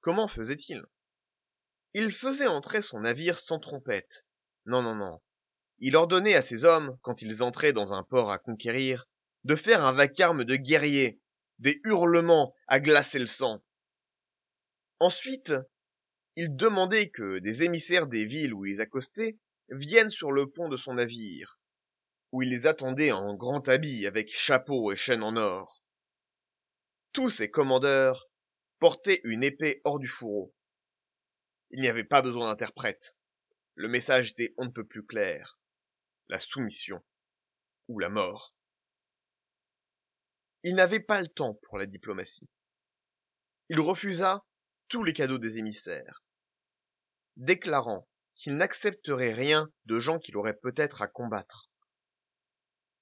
Comment 0.00 0.28
faisait-il 0.28 0.82
Il 1.92 2.12
faisait 2.12 2.46
entrer 2.46 2.80
son 2.80 3.00
navire 3.00 3.38
sans 3.38 3.58
trompette. 3.58 4.26
Non, 4.66 4.82
non, 4.82 4.94
non. 4.94 5.20
Il 5.78 5.96
ordonnait 5.96 6.34
à 6.34 6.42
ses 6.42 6.64
hommes, 6.64 6.98
quand 7.02 7.22
ils 7.22 7.42
entraient 7.42 7.72
dans 7.72 7.92
un 7.92 8.02
port 8.02 8.30
à 8.30 8.38
conquérir, 8.38 9.08
de 9.44 9.56
faire 9.56 9.84
un 9.84 9.92
vacarme 9.92 10.44
de 10.44 10.56
guerriers, 10.56 11.20
des 11.58 11.80
hurlements 11.84 12.54
à 12.66 12.80
glacer 12.80 13.18
le 13.18 13.26
sang. 13.26 13.62
Ensuite, 14.98 15.52
il 16.36 16.56
demandait 16.56 17.10
que 17.10 17.38
des 17.40 17.62
émissaires 17.62 18.06
des 18.06 18.24
villes 18.24 18.54
où 18.54 18.64
ils 18.64 18.80
accostaient 18.80 19.38
viennent 19.68 20.10
sur 20.10 20.32
le 20.32 20.50
pont 20.50 20.68
de 20.68 20.76
son 20.76 20.94
navire, 20.94 21.60
où 22.32 22.42
il 22.42 22.50
les 22.50 22.66
attendait 22.66 23.12
en 23.12 23.34
grand 23.34 23.68
habit 23.68 24.06
avec 24.06 24.32
chapeau 24.32 24.92
et 24.92 24.96
chaîne 24.96 25.22
en 25.22 25.36
or. 25.36 25.82
Tous 27.12 27.28
ces 27.28 27.50
commandeurs 27.50 28.29
portaient 28.80 29.20
une 29.24 29.44
épée 29.44 29.80
hors 29.84 29.98
du 29.98 30.08
fourreau. 30.08 30.54
Il 31.70 31.80
n'y 31.80 31.88
avait 31.88 32.04
pas 32.04 32.22
besoin 32.22 32.48
d'interprète. 32.50 33.16
Le 33.74 33.88
message 33.88 34.32
était 34.32 34.52
on 34.56 34.64
ne 34.64 34.70
peut 34.70 34.86
plus 34.86 35.06
clair. 35.06 35.58
La 36.28 36.38
soumission 36.38 37.04
ou 37.88 37.98
la 37.98 38.08
mort. 38.08 38.54
Il 40.62 40.74
n'avait 40.74 41.00
pas 41.00 41.20
le 41.20 41.28
temps 41.28 41.54
pour 41.62 41.78
la 41.78 41.86
diplomatie. 41.86 42.48
Il 43.68 43.80
refusa 43.80 44.44
tous 44.88 45.04
les 45.04 45.12
cadeaux 45.12 45.38
des 45.38 45.58
émissaires, 45.58 46.24
déclarant 47.36 48.08
qu'il 48.34 48.56
n'accepterait 48.56 49.32
rien 49.32 49.70
de 49.84 50.00
gens 50.00 50.18
qu'il 50.18 50.36
aurait 50.36 50.58
peut-être 50.58 51.02
à 51.02 51.06
combattre. 51.06 51.70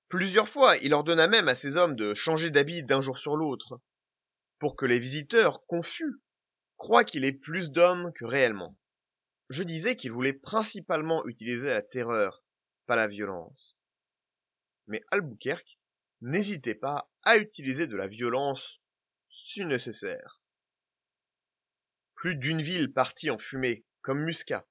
Plusieurs 0.08 0.49
fois, 0.49 0.76
il 0.78 0.94
ordonna 0.94 1.26
même 1.26 1.49
à 1.49 1.54
ses 1.54 1.76
hommes 1.76 1.97
de 1.97 2.14
changer 2.14 2.50
d'habit 2.50 2.82
d'un 2.82 3.00
jour 3.00 3.18
sur 3.18 3.37
l'autre, 3.37 3.80
pour 4.59 4.77
que 4.77 4.87
les 4.87 4.99
visiteurs, 4.99 5.65
confus, 5.67 6.21
croient 6.77 7.05
qu'il 7.05 7.25
est 7.25 7.33
plus 7.33 7.71
d'hommes 7.71 8.12
que 8.15 8.25
réellement. 8.25 8.77
Je 9.50 9.62
disais 9.62 9.97
qu'il 9.97 10.12
voulait 10.12 10.33
principalement 10.33 11.27
utiliser 11.27 11.69
la 11.69 11.83
terreur, 11.83 12.45
pas 12.87 12.97
la 12.97 13.07
violence. 13.07 13.77
Mais 14.87 15.03
Albuquerque 15.11 15.79
n'hésitez 16.21 16.75
pas 16.75 17.11
à 17.23 17.37
utiliser 17.37 17.87
de 17.87 17.97
la 17.97 18.09
violence 18.09 18.81
si 19.29 19.65
nécessaire. 19.65 20.43
Plus 22.15 22.35
d'une 22.35 22.62
ville 22.62 22.93
partie 22.93 23.31
en 23.31 23.38
fumée, 23.38 23.85
comme 24.03 24.25
Muscat. 24.25 24.67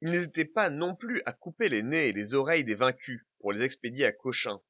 Il 0.00 0.10
n'hésitait 0.10 0.44
pas 0.44 0.70
non 0.70 0.94
plus 0.94 1.22
à 1.24 1.32
couper 1.32 1.68
les 1.68 1.82
nez 1.82 2.08
et 2.08 2.12
les 2.12 2.34
oreilles 2.34 2.64
des 2.64 2.74
vaincus 2.74 3.24
pour 3.38 3.52
les 3.52 3.62
expédier 3.62 4.06
à 4.06 4.12
Cochin. 4.12 4.60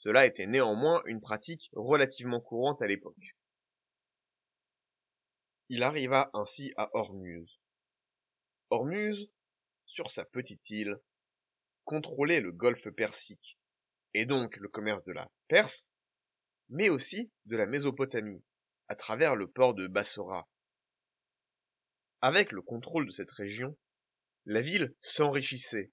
Cela 0.00 0.24
était 0.24 0.46
néanmoins 0.46 1.02
une 1.04 1.20
pratique 1.20 1.68
relativement 1.74 2.40
courante 2.40 2.80
à 2.80 2.86
l'époque. 2.86 3.36
Il 5.68 5.82
arriva 5.82 6.30
ainsi 6.32 6.72
à 6.78 6.88
Ormuz. 6.94 7.60
Ormuz, 8.70 9.30
sur 9.84 10.10
sa 10.10 10.24
petite 10.24 10.70
île, 10.70 10.98
contrôlait 11.84 12.40
le 12.40 12.50
golfe 12.50 12.88
Persique, 12.88 13.58
et 14.14 14.24
donc 14.24 14.56
le 14.56 14.70
commerce 14.70 15.04
de 15.04 15.12
la 15.12 15.30
Perse, 15.48 15.92
mais 16.70 16.88
aussi 16.88 17.30
de 17.44 17.58
la 17.58 17.66
Mésopotamie, 17.66 18.42
à 18.88 18.96
travers 18.96 19.36
le 19.36 19.50
port 19.50 19.74
de 19.74 19.86
Bassora. 19.86 20.48
Avec 22.22 22.52
le 22.52 22.62
contrôle 22.62 23.04
de 23.04 23.12
cette 23.12 23.32
région, 23.32 23.76
la 24.46 24.62
ville 24.62 24.94
s'enrichissait, 25.02 25.92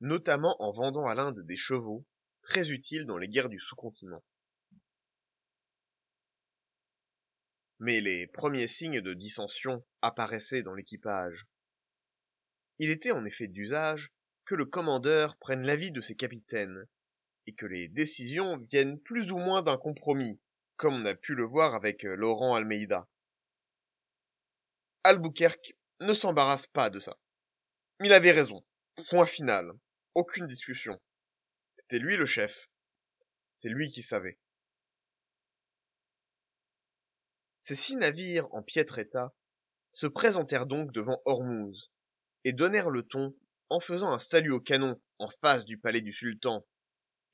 notamment 0.00 0.56
en 0.62 0.72
vendant 0.72 1.06
à 1.06 1.14
l'Inde 1.14 1.44
des 1.44 1.58
chevaux, 1.58 2.06
très 2.44 2.70
utiles 2.70 3.06
dans 3.06 3.18
les 3.18 3.28
guerres 3.28 3.48
du 3.48 3.58
sous-continent. 3.58 4.22
Mais 7.80 8.00
les 8.00 8.26
premiers 8.28 8.68
signes 8.68 9.00
de 9.00 9.14
dissension 9.14 9.84
apparaissaient 10.00 10.62
dans 10.62 10.74
l'équipage. 10.74 11.46
Il 12.78 12.90
était 12.90 13.10
en 13.10 13.24
effet 13.24 13.48
d'usage 13.48 14.12
que 14.46 14.54
le 14.54 14.64
commandeur 14.64 15.36
prenne 15.36 15.62
l'avis 15.62 15.90
de 15.90 16.00
ses 16.00 16.14
capitaines 16.14 16.86
et 17.46 17.54
que 17.54 17.66
les 17.66 17.88
décisions 17.88 18.56
viennent 18.56 19.00
plus 19.00 19.30
ou 19.30 19.38
moins 19.38 19.62
d'un 19.62 19.76
compromis, 19.76 20.40
comme 20.76 20.94
on 20.94 21.04
a 21.06 21.14
pu 21.14 21.34
le 21.34 21.44
voir 21.44 21.74
avec 21.74 22.04
euh, 22.04 22.14
Laurent 22.16 22.54
Almeida. 22.54 23.08
Albuquerque 25.02 25.74
ne 26.00 26.14
s'embarrasse 26.14 26.66
pas 26.66 26.90
de 26.90 27.00
ça. 27.00 27.18
Il 28.02 28.12
avait 28.12 28.32
raison. 28.32 28.64
Point 29.08 29.26
final. 29.26 29.72
Aucune 30.14 30.46
discussion. 30.46 30.98
C'était 31.84 32.02
lui 32.02 32.16
le 32.16 32.24
chef. 32.24 32.70
C'est 33.58 33.68
lui 33.68 33.90
qui 33.90 34.02
savait. 34.02 34.38
Ces 37.60 37.76
six 37.76 37.96
navires 37.96 38.48
en 38.54 38.62
piètre 38.62 38.98
état 38.98 39.34
se 39.92 40.06
présentèrent 40.06 40.64
donc 40.64 40.92
devant 40.92 41.20
Hormuz 41.26 41.92
et 42.44 42.54
donnèrent 42.54 42.88
le 42.88 43.02
ton 43.02 43.36
en 43.68 43.80
faisant 43.80 44.10
un 44.12 44.18
salut 44.18 44.52
au 44.52 44.60
canon 44.60 44.98
en 45.18 45.28
face 45.42 45.66
du 45.66 45.76
palais 45.76 46.00
du 46.00 46.14
sultan 46.14 46.66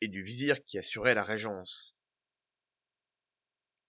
et 0.00 0.09
du 0.09 0.25
vizir 0.25 0.64
qui 0.64 0.78
assurait 0.78 1.14
la 1.14 1.23
régence. 1.23 1.95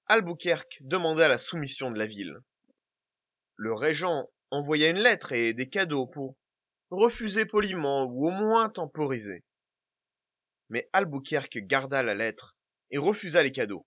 Albuquerque 0.05 0.77
demanda 0.81 1.27
la 1.27 1.39
soumission 1.39 1.89
de 1.89 1.97
la 1.97 2.05
ville. 2.05 2.37
Le 3.55 3.73
régent 3.73 4.29
envoya 4.51 4.91
une 4.91 4.99
lettre 4.99 5.31
et 5.31 5.55
des 5.55 5.69
cadeaux 5.69 6.05
pour 6.05 6.37
refuser 6.91 7.47
poliment 7.47 8.03
ou 8.03 8.27
au 8.27 8.31
moins 8.31 8.69
temporiser. 8.69 9.43
Mais 10.71 10.89
Albuquerque 10.93 11.59
garda 11.59 12.01
la 12.01 12.15
lettre 12.15 12.55
et 12.91 12.97
refusa 12.97 13.43
les 13.43 13.51
cadeaux. 13.51 13.85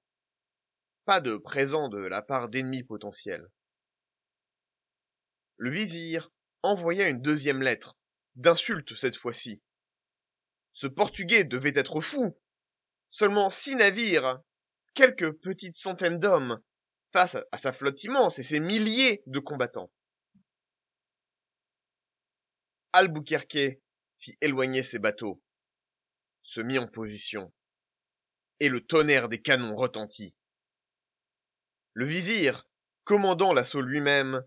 Pas 1.06 1.22
de 1.22 1.38
présent 1.38 1.88
de 1.88 1.96
la 1.96 2.20
part 2.20 2.50
d'ennemis 2.50 2.82
potentiels. 2.82 3.50
Le 5.56 5.70
vizir 5.70 6.30
envoya 6.62 7.08
une 7.08 7.22
deuxième 7.22 7.62
lettre, 7.62 7.96
d'insulte 8.34 8.94
cette 8.96 9.16
fois-ci, 9.16 9.62
ce 10.74 10.86
Portugais 10.86 11.44
devait 11.44 11.72
être 11.74 12.02
fou. 12.02 12.36
Seulement 13.08 13.48
six 13.48 13.76
navires, 13.76 14.42
quelques 14.92 15.32
petites 15.40 15.76
centaines 15.76 16.18
d'hommes, 16.18 16.60
face 17.12 17.38
à 17.50 17.56
sa 17.56 17.72
flotte 17.72 18.04
immense 18.04 18.38
et 18.38 18.42
ses 18.42 18.60
milliers 18.60 19.22
de 19.26 19.38
combattants. 19.38 19.90
Albuquerque 22.92 23.80
fit 24.18 24.36
éloigner 24.42 24.82
ses 24.82 24.98
bateaux, 24.98 25.42
se 26.54 26.60
mit 26.60 26.78
en 26.78 26.86
position, 26.86 27.52
et 28.60 28.68
le 28.68 28.80
tonnerre 28.80 29.28
des 29.28 29.42
canons 29.42 29.74
retentit. 29.74 30.36
Le 31.94 32.06
vizir, 32.06 32.68
commandant 33.02 33.52
l'assaut 33.52 33.80
lui-même, 33.80 34.40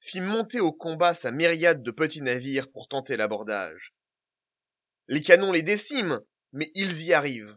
fit 0.00 0.20
monter 0.20 0.58
au 0.58 0.72
combat 0.72 1.14
sa 1.14 1.30
myriade 1.30 1.84
de 1.84 1.90
petits 1.92 2.22
navires 2.22 2.72
pour 2.72 2.88
tenter 2.88 3.16
l'abordage. 3.16 3.94
Les 5.06 5.20
canons 5.20 5.52
les 5.52 5.62
déciment, 5.62 6.20
mais 6.52 6.72
ils 6.74 7.02
y 7.02 7.12
arrivent. 7.12 7.56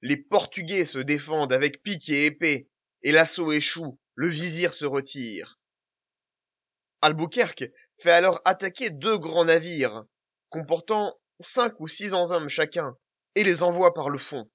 Les 0.00 0.16
Portugais 0.16 0.84
se 0.84 0.98
défendent 0.98 1.52
avec 1.52 1.82
pique 1.82 2.08
et 2.08 2.26
épée, 2.26 2.68
et 3.02 3.10
l'assaut 3.10 3.50
échoue, 3.50 3.98
le 4.14 4.28
vizir 4.28 4.74
se 4.74 4.84
retire. 4.84 5.58
Albuquerque 7.00 7.64
fait 7.98 8.12
alors 8.12 8.40
attaquer 8.44 8.90
deux 8.90 9.18
grands 9.18 9.46
navires, 9.46 10.04
comportant 10.50 11.18
cinq 11.42 11.80
ou 11.80 11.88
six 11.88 12.12
hommes 12.12 12.48
chacun, 12.48 12.96
et 13.34 13.44
les 13.44 13.62
envoie 13.62 13.94
par 13.94 14.10
le 14.10 14.18
fond. 14.18 14.50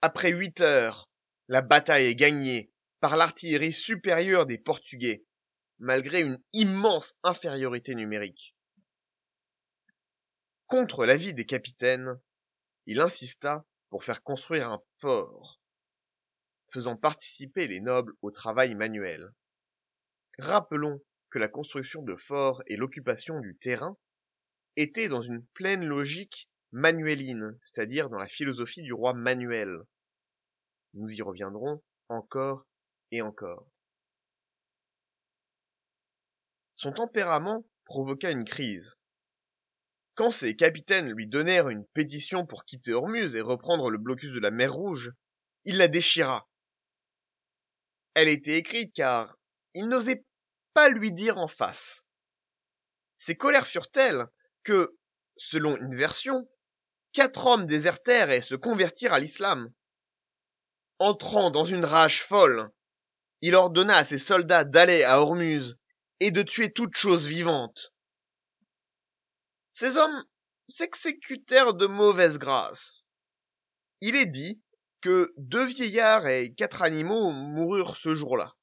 Après 0.00 0.30
huit 0.30 0.60
heures, 0.60 1.08
la 1.48 1.62
bataille 1.62 2.06
est 2.06 2.16
gagnée 2.16 2.72
par 3.00 3.16
l'artillerie 3.16 3.72
supérieure 3.72 4.46
des 4.46 4.58
Portugais, 4.58 5.24
malgré 5.78 6.20
une 6.20 6.42
immense 6.52 7.14
infériorité 7.22 7.94
numérique. 7.94 8.54
Contre 10.66 11.04
l'avis 11.04 11.34
des 11.34 11.44
capitaines, 11.44 12.18
il 12.86 13.00
insista 13.00 13.64
pour 13.90 14.04
faire 14.04 14.22
construire 14.22 14.70
un 14.70 14.82
fort, 15.00 15.60
faisant 16.72 16.96
participer 16.96 17.68
les 17.68 17.80
nobles 17.80 18.14
au 18.22 18.30
travail 18.30 18.74
manuel. 18.74 19.32
Rappelons 20.38 21.02
que 21.30 21.38
la 21.38 21.48
construction 21.48 22.02
de 22.02 22.16
forts 22.16 22.62
et 22.66 22.76
l'occupation 22.76 23.40
du 23.40 23.56
terrain 23.56 23.96
étaient 24.76 25.08
dans 25.08 25.22
une 25.22 25.44
pleine 25.54 25.84
logique 25.84 26.48
manueline, 26.72 27.58
c'est-à-dire 27.62 28.08
dans 28.08 28.18
la 28.18 28.26
philosophie 28.26 28.82
du 28.82 28.92
roi 28.92 29.12
Manuel. 29.12 29.78
Nous 30.94 31.08
y 31.08 31.22
reviendrons 31.22 31.82
encore 32.08 32.66
et 33.10 33.22
encore. 33.22 33.66
Son 36.76 36.92
tempérament 36.92 37.64
provoqua 37.84 38.30
une 38.30 38.44
crise. 38.44 38.96
Quand 40.14 40.30
ses 40.30 40.56
capitaines 40.56 41.12
lui 41.12 41.26
donnèrent 41.26 41.68
une 41.68 41.86
pétition 41.86 42.46
pour 42.46 42.64
quitter 42.64 42.92
Hormuz 42.92 43.34
et 43.34 43.40
reprendre 43.40 43.90
le 43.90 43.98
blocus 43.98 44.32
de 44.32 44.40
la 44.40 44.50
mer 44.50 44.72
Rouge, 44.72 45.12
il 45.64 45.78
la 45.78 45.88
déchira. 45.88 46.48
Elle 48.14 48.28
était 48.28 48.58
écrite 48.58 48.92
car 48.94 49.38
il 49.74 49.88
n'osait 49.88 50.24
pas 50.74 50.90
lui 50.90 51.12
dire 51.12 51.38
en 51.38 51.48
face. 51.48 52.04
Ses 53.16 53.36
colères 53.36 53.66
furent 53.66 53.90
telles 53.90 54.26
que, 54.64 54.96
selon 55.36 55.76
une 55.76 55.96
version, 55.96 56.48
quatre 57.12 57.46
hommes 57.46 57.66
désertèrent 57.66 58.30
et 58.30 58.42
se 58.42 58.54
convertirent 58.54 59.12
à 59.12 59.18
l'islam. 59.18 59.72
Entrant 60.98 61.50
dans 61.50 61.64
une 61.64 61.84
rage 61.84 62.22
folle, 62.22 62.70
il 63.40 63.54
ordonna 63.54 63.96
à 63.96 64.04
ses 64.04 64.18
soldats 64.18 64.64
d'aller 64.64 65.02
à 65.02 65.20
Hormuz 65.20 65.76
et 66.20 66.30
de 66.30 66.42
tuer 66.42 66.72
toute 66.72 66.96
chose 66.96 67.26
vivante. 67.26 67.92
Ces 69.72 69.96
hommes 69.96 70.24
s'exécutèrent 70.68 71.74
de 71.74 71.86
mauvaise 71.86 72.38
grâce. 72.38 73.04
Il 74.00 74.16
est 74.16 74.26
dit 74.26 74.62
que 75.00 75.32
deux 75.36 75.64
vieillards 75.64 76.28
et 76.28 76.54
quatre 76.54 76.82
animaux 76.82 77.32
moururent 77.32 77.96
ce 77.96 78.14
jour-là. 78.14 78.54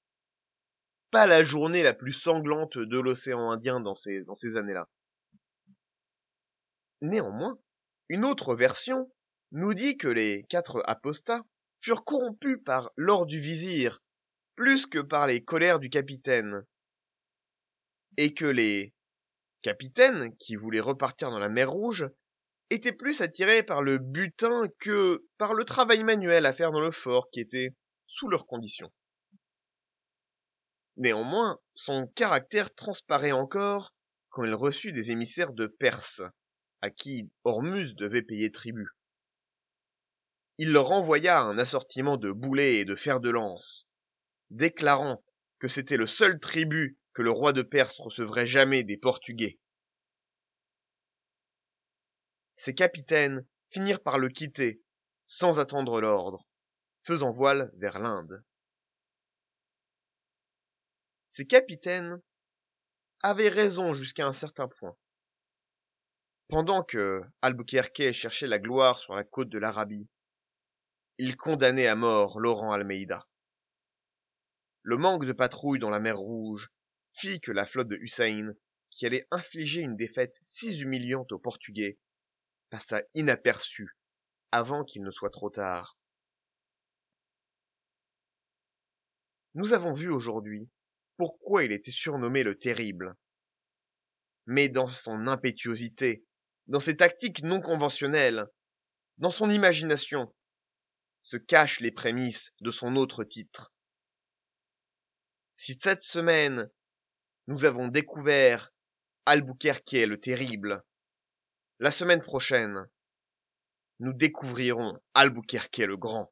Pas 1.11 1.27
la 1.27 1.43
journée 1.43 1.83
la 1.83 1.93
plus 1.93 2.13
sanglante 2.13 2.77
de 2.77 2.99
l'océan 2.99 3.51
Indien 3.51 3.79
dans 3.79 3.95
ces, 3.95 4.23
dans 4.23 4.35
ces 4.35 4.55
années-là. 4.55 4.87
Néanmoins, 7.01 7.57
une 8.09 8.25
autre 8.25 8.55
version 8.55 9.11
nous 9.51 9.73
dit 9.73 9.97
que 9.97 10.07
les 10.07 10.43
quatre 10.49 10.81
apostats 10.85 11.43
furent 11.81 12.03
corrompus 12.03 12.57
par 12.65 12.91
l'or 12.97 13.25
du 13.25 13.39
vizir, 13.39 14.01
plus 14.55 14.85
que 14.85 14.99
par 14.99 15.27
les 15.27 15.43
colères 15.43 15.79
du 15.79 15.89
capitaine, 15.89 16.65
et 18.17 18.33
que 18.33 18.45
les 18.45 18.93
capitaines, 19.61 20.35
qui 20.37 20.55
voulaient 20.55 20.79
repartir 20.79 21.31
dans 21.31 21.39
la 21.39 21.49
mer 21.49 21.71
Rouge, 21.71 22.09
étaient 22.69 22.93
plus 22.93 23.21
attirés 23.21 23.63
par 23.63 23.81
le 23.81 23.97
butin 23.97 24.63
que 24.79 25.25
par 25.37 25.53
le 25.53 25.65
travail 25.65 26.03
manuel 26.03 26.45
à 26.45 26.53
faire 26.53 26.71
dans 26.71 26.81
le 26.81 26.91
fort 26.91 27.29
qui 27.31 27.39
était 27.39 27.75
sous 28.07 28.27
leurs 28.27 28.45
conditions. 28.45 28.91
Néanmoins, 30.97 31.59
son 31.75 32.07
caractère 32.07 32.73
transparaît 32.75 33.31
encore 33.31 33.93
quand 34.29 34.43
il 34.43 34.53
reçut 34.53 34.91
des 34.91 35.11
émissaires 35.11 35.53
de 35.53 35.65
Perse, 35.65 36.21
à 36.81 36.89
qui 36.89 37.29
Hormuz 37.43 37.95
devait 37.95 38.21
payer 38.21 38.51
tribut. 38.51 38.89
Il 40.57 40.71
leur 40.71 40.91
envoya 40.91 41.39
un 41.41 41.57
assortiment 41.57 42.17
de 42.17 42.31
boulets 42.31 42.77
et 42.77 42.85
de 42.85 42.95
fers 42.95 43.19
de 43.19 43.29
lance, 43.29 43.87
déclarant 44.49 45.23
que 45.59 45.67
c'était 45.67 45.97
le 45.97 46.07
seul 46.07 46.39
tribut 46.39 46.97
que 47.13 47.21
le 47.21 47.31
roi 47.31 47.53
de 47.53 47.61
Perse 47.61 47.99
recevrait 47.99 48.47
jamais 48.47 48.83
des 48.83 48.97
Portugais. 48.97 49.59
Ses 52.55 52.75
capitaines 52.75 53.45
finirent 53.69 54.03
par 54.03 54.19
le 54.19 54.29
quitter, 54.29 54.81
sans 55.27 55.59
attendre 55.59 56.01
l'ordre, 56.01 56.45
faisant 57.03 57.31
voile 57.31 57.71
vers 57.77 57.99
l'Inde. 57.99 58.43
Ces 61.29 61.45
capitaines 61.45 62.21
avaient 63.21 63.49
raison 63.49 63.93
jusqu'à 63.93 64.27
un 64.27 64.33
certain 64.33 64.67
point. 64.67 64.97
Pendant 66.49 66.83
que 66.83 67.21
Albuquerque 67.43 68.11
cherchait 68.11 68.47
la 68.47 68.57
gloire 68.57 68.97
sur 68.97 69.13
la 69.13 69.23
côte 69.23 69.49
de 69.49 69.59
l'Arabie, 69.59 70.09
il 71.19 71.37
condamnait 71.37 71.85
à 71.85 71.95
mort 71.95 72.39
Laurent 72.39 72.71
Almeida. 72.71 73.27
Le 74.81 74.97
manque 74.97 75.25
de 75.25 75.31
patrouilles 75.31 75.77
dans 75.77 75.91
la 75.91 75.99
mer 75.99 76.17
Rouge 76.17 76.71
fit 77.13 77.39
que 77.39 77.51
la 77.51 77.67
flotte 77.67 77.89
de 77.89 77.97
Hussein, 77.97 78.55
qui 78.89 79.05
allait 79.05 79.27
infliger 79.29 79.81
une 79.81 79.95
défaite 79.95 80.39
si 80.41 80.79
humiliante 80.79 81.31
aux 81.31 81.37
Portugais, 81.37 81.99
passa 82.71 83.03
inaperçue 83.13 83.95
avant 84.51 84.83
qu'il 84.83 85.03
ne 85.03 85.11
soit 85.11 85.29
trop 85.29 85.51
tard. 85.51 85.99
Nous 89.53 89.73
avons 89.73 89.93
vu 89.93 90.09
aujourd'hui 90.09 90.67
pourquoi 91.17 91.63
il 91.63 91.71
était 91.71 91.91
surnommé 91.91 92.41
le 92.41 92.57
Terrible. 92.57 93.15
Mais 94.47 94.67
dans 94.67 94.87
son 94.87 95.27
impétuosité, 95.27 96.25
dans 96.69 96.79
ses 96.79 96.95
tactiques 96.95 97.41
non 97.43 97.61
conventionnelles, 97.61 98.45
dans 99.17 99.31
son 99.31 99.49
imagination, 99.49 100.33
se 101.21 101.35
cachent 101.35 101.79
les 101.79 101.91
prémices 101.91 102.53
de 102.61 102.69
son 102.69 102.95
autre 102.95 103.23
titre. 103.23 103.73
Si 105.57 105.77
cette 105.81 106.03
semaine, 106.03 106.69
nous 107.47 107.65
avons 107.65 107.87
découvert 107.87 108.71
Albuquerque 109.25 109.93
le 109.93 110.19
terrible, 110.19 110.83
la 111.79 111.91
semaine 111.91 112.21
prochaine, 112.21 112.87
nous 113.99 114.13
découvrirons 114.13 114.93
Albuquerque 115.15 115.79
le 115.79 115.97
grand. 115.97 116.31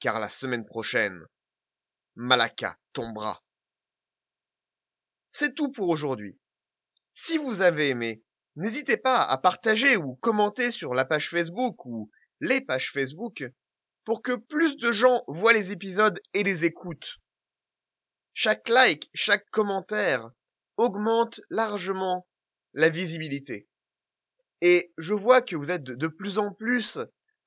Car 0.00 0.18
la 0.18 0.30
semaine 0.30 0.64
prochaine, 0.64 1.26
Malacca 2.16 2.78
tombera. 2.94 3.44
C'est 5.32 5.54
tout 5.54 5.70
pour 5.70 5.90
aujourd'hui. 5.90 6.38
Si 7.14 7.38
vous 7.38 7.60
avez 7.60 7.90
aimé, 7.90 8.22
N'hésitez 8.56 8.96
pas 8.96 9.22
à 9.22 9.38
partager 9.38 9.96
ou 9.96 10.16
commenter 10.16 10.70
sur 10.70 10.94
la 10.94 11.04
page 11.04 11.30
Facebook 11.30 11.86
ou 11.86 12.10
les 12.40 12.60
pages 12.60 12.92
Facebook 12.92 13.44
pour 14.04 14.20
que 14.20 14.32
plus 14.32 14.76
de 14.76 14.92
gens 14.92 15.22
voient 15.26 15.52
les 15.52 15.70
épisodes 15.70 16.20
et 16.34 16.42
les 16.42 16.64
écoutent. 16.64 17.18
Chaque 18.34 18.68
like, 18.68 19.08
chaque 19.14 19.48
commentaire 19.50 20.30
augmente 20.76 21.40
largement 21.50 22.26
la 22.74 22.88
visibilité. 22.88 23.68
Et 24.60 24.92
je 24.98 25.14
vois 25.14 25.42
que 25.42 25.56
vous 25.56 25.70
êtes 25.70 25.84
de 25.84 26.06
plus 26.06 26.38
en 26.38 26.52
plus 26.52 26.98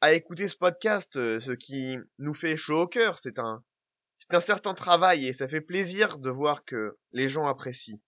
à 0.01 0.13
écouter 0.13 0.47
ce 0.47 0.57
podcast, 0.57 1.13
ce 1.13 1.51
qui 1.51 1.97
nous 2.19 2.33
fait 2.33 2.57
chaud 2.57 2.81
au 2.81 2.87
cœur. 2.87 3.19
C'est 3.19 3.39
un, 3.39 3.63
c'est 4.19 4.35
un 4.35 4.41
certain 4.41 4.73
travail 4.73 5.27
et 5.27 5.33
ça 5.33 5.47
fait 5.47 5.61
plaisir 5.61 6.19
de 6.19 6.29
voir 6.29 6.65
que 6.65 6.97
les 7.11 7.27
gens 7.27 7.45
apprécient. 7.45 7.99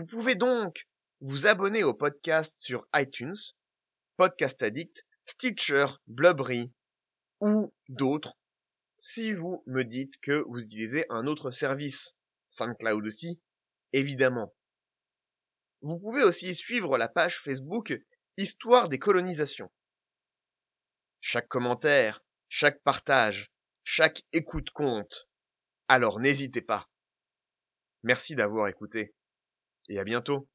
Vous 0.00 0.06
pouvez 0.06 0.34
donc 0.34 0.88
vous 1.20 1.46
abonner 1.46 1.84
au 1.84 1.92
podcast 1.92 2.54
sur 2.56 2.88
iTunes, 2.96 3.36
Podcast 4.16 4.62
Addict, 4.62 5.04
Stitcher, 5.26 5.84
Blubbery 6.06 6.72
ou 7.40 7.74
d'autres 7.90 8.32
si 8.98 9.34
vous 9.34 9.62
me 9.66 9.84
dites 9.84 10.18
que 10.22 10.42
vous 10.48 10.60
utilisez 10.60 11.04
un 11.10 11.26
autre 11.26 11.50
service. 11.50 12.14
SoundCloud 12.48 13.06
aussi, 13.06 13.42
évidemment. 13.92 14.54
Vous 15.82 15.98
pouvez 15.98 16.22
aussi 16.22 16.54
suivre 16.54 16.96
la 16.96 17.08
page 17.08 17.42
Facebook 17.42 17.92
Histoire 18.38 18.88
des 18.88 18.98
colonisations. 18.98 19.70
Chaque 21.20 21.48
commentaire, 21.48 22.24
chaque 22.48 22.82
partage, 22.82 23.52
chaque 23.84 24.22
écoute 24.32 24.70
compte. 24.70 25.28
Alors 25.88 26.20
n'hésitez 26.20 26.62
pas. 26.62 26.88
Merci 28.02 28.34
d'avoir 28.34 28.66
écouté. 28.68 29.14
Et 29.90 29.98
à 29.98 30.04
bientôt. 30.04 30.48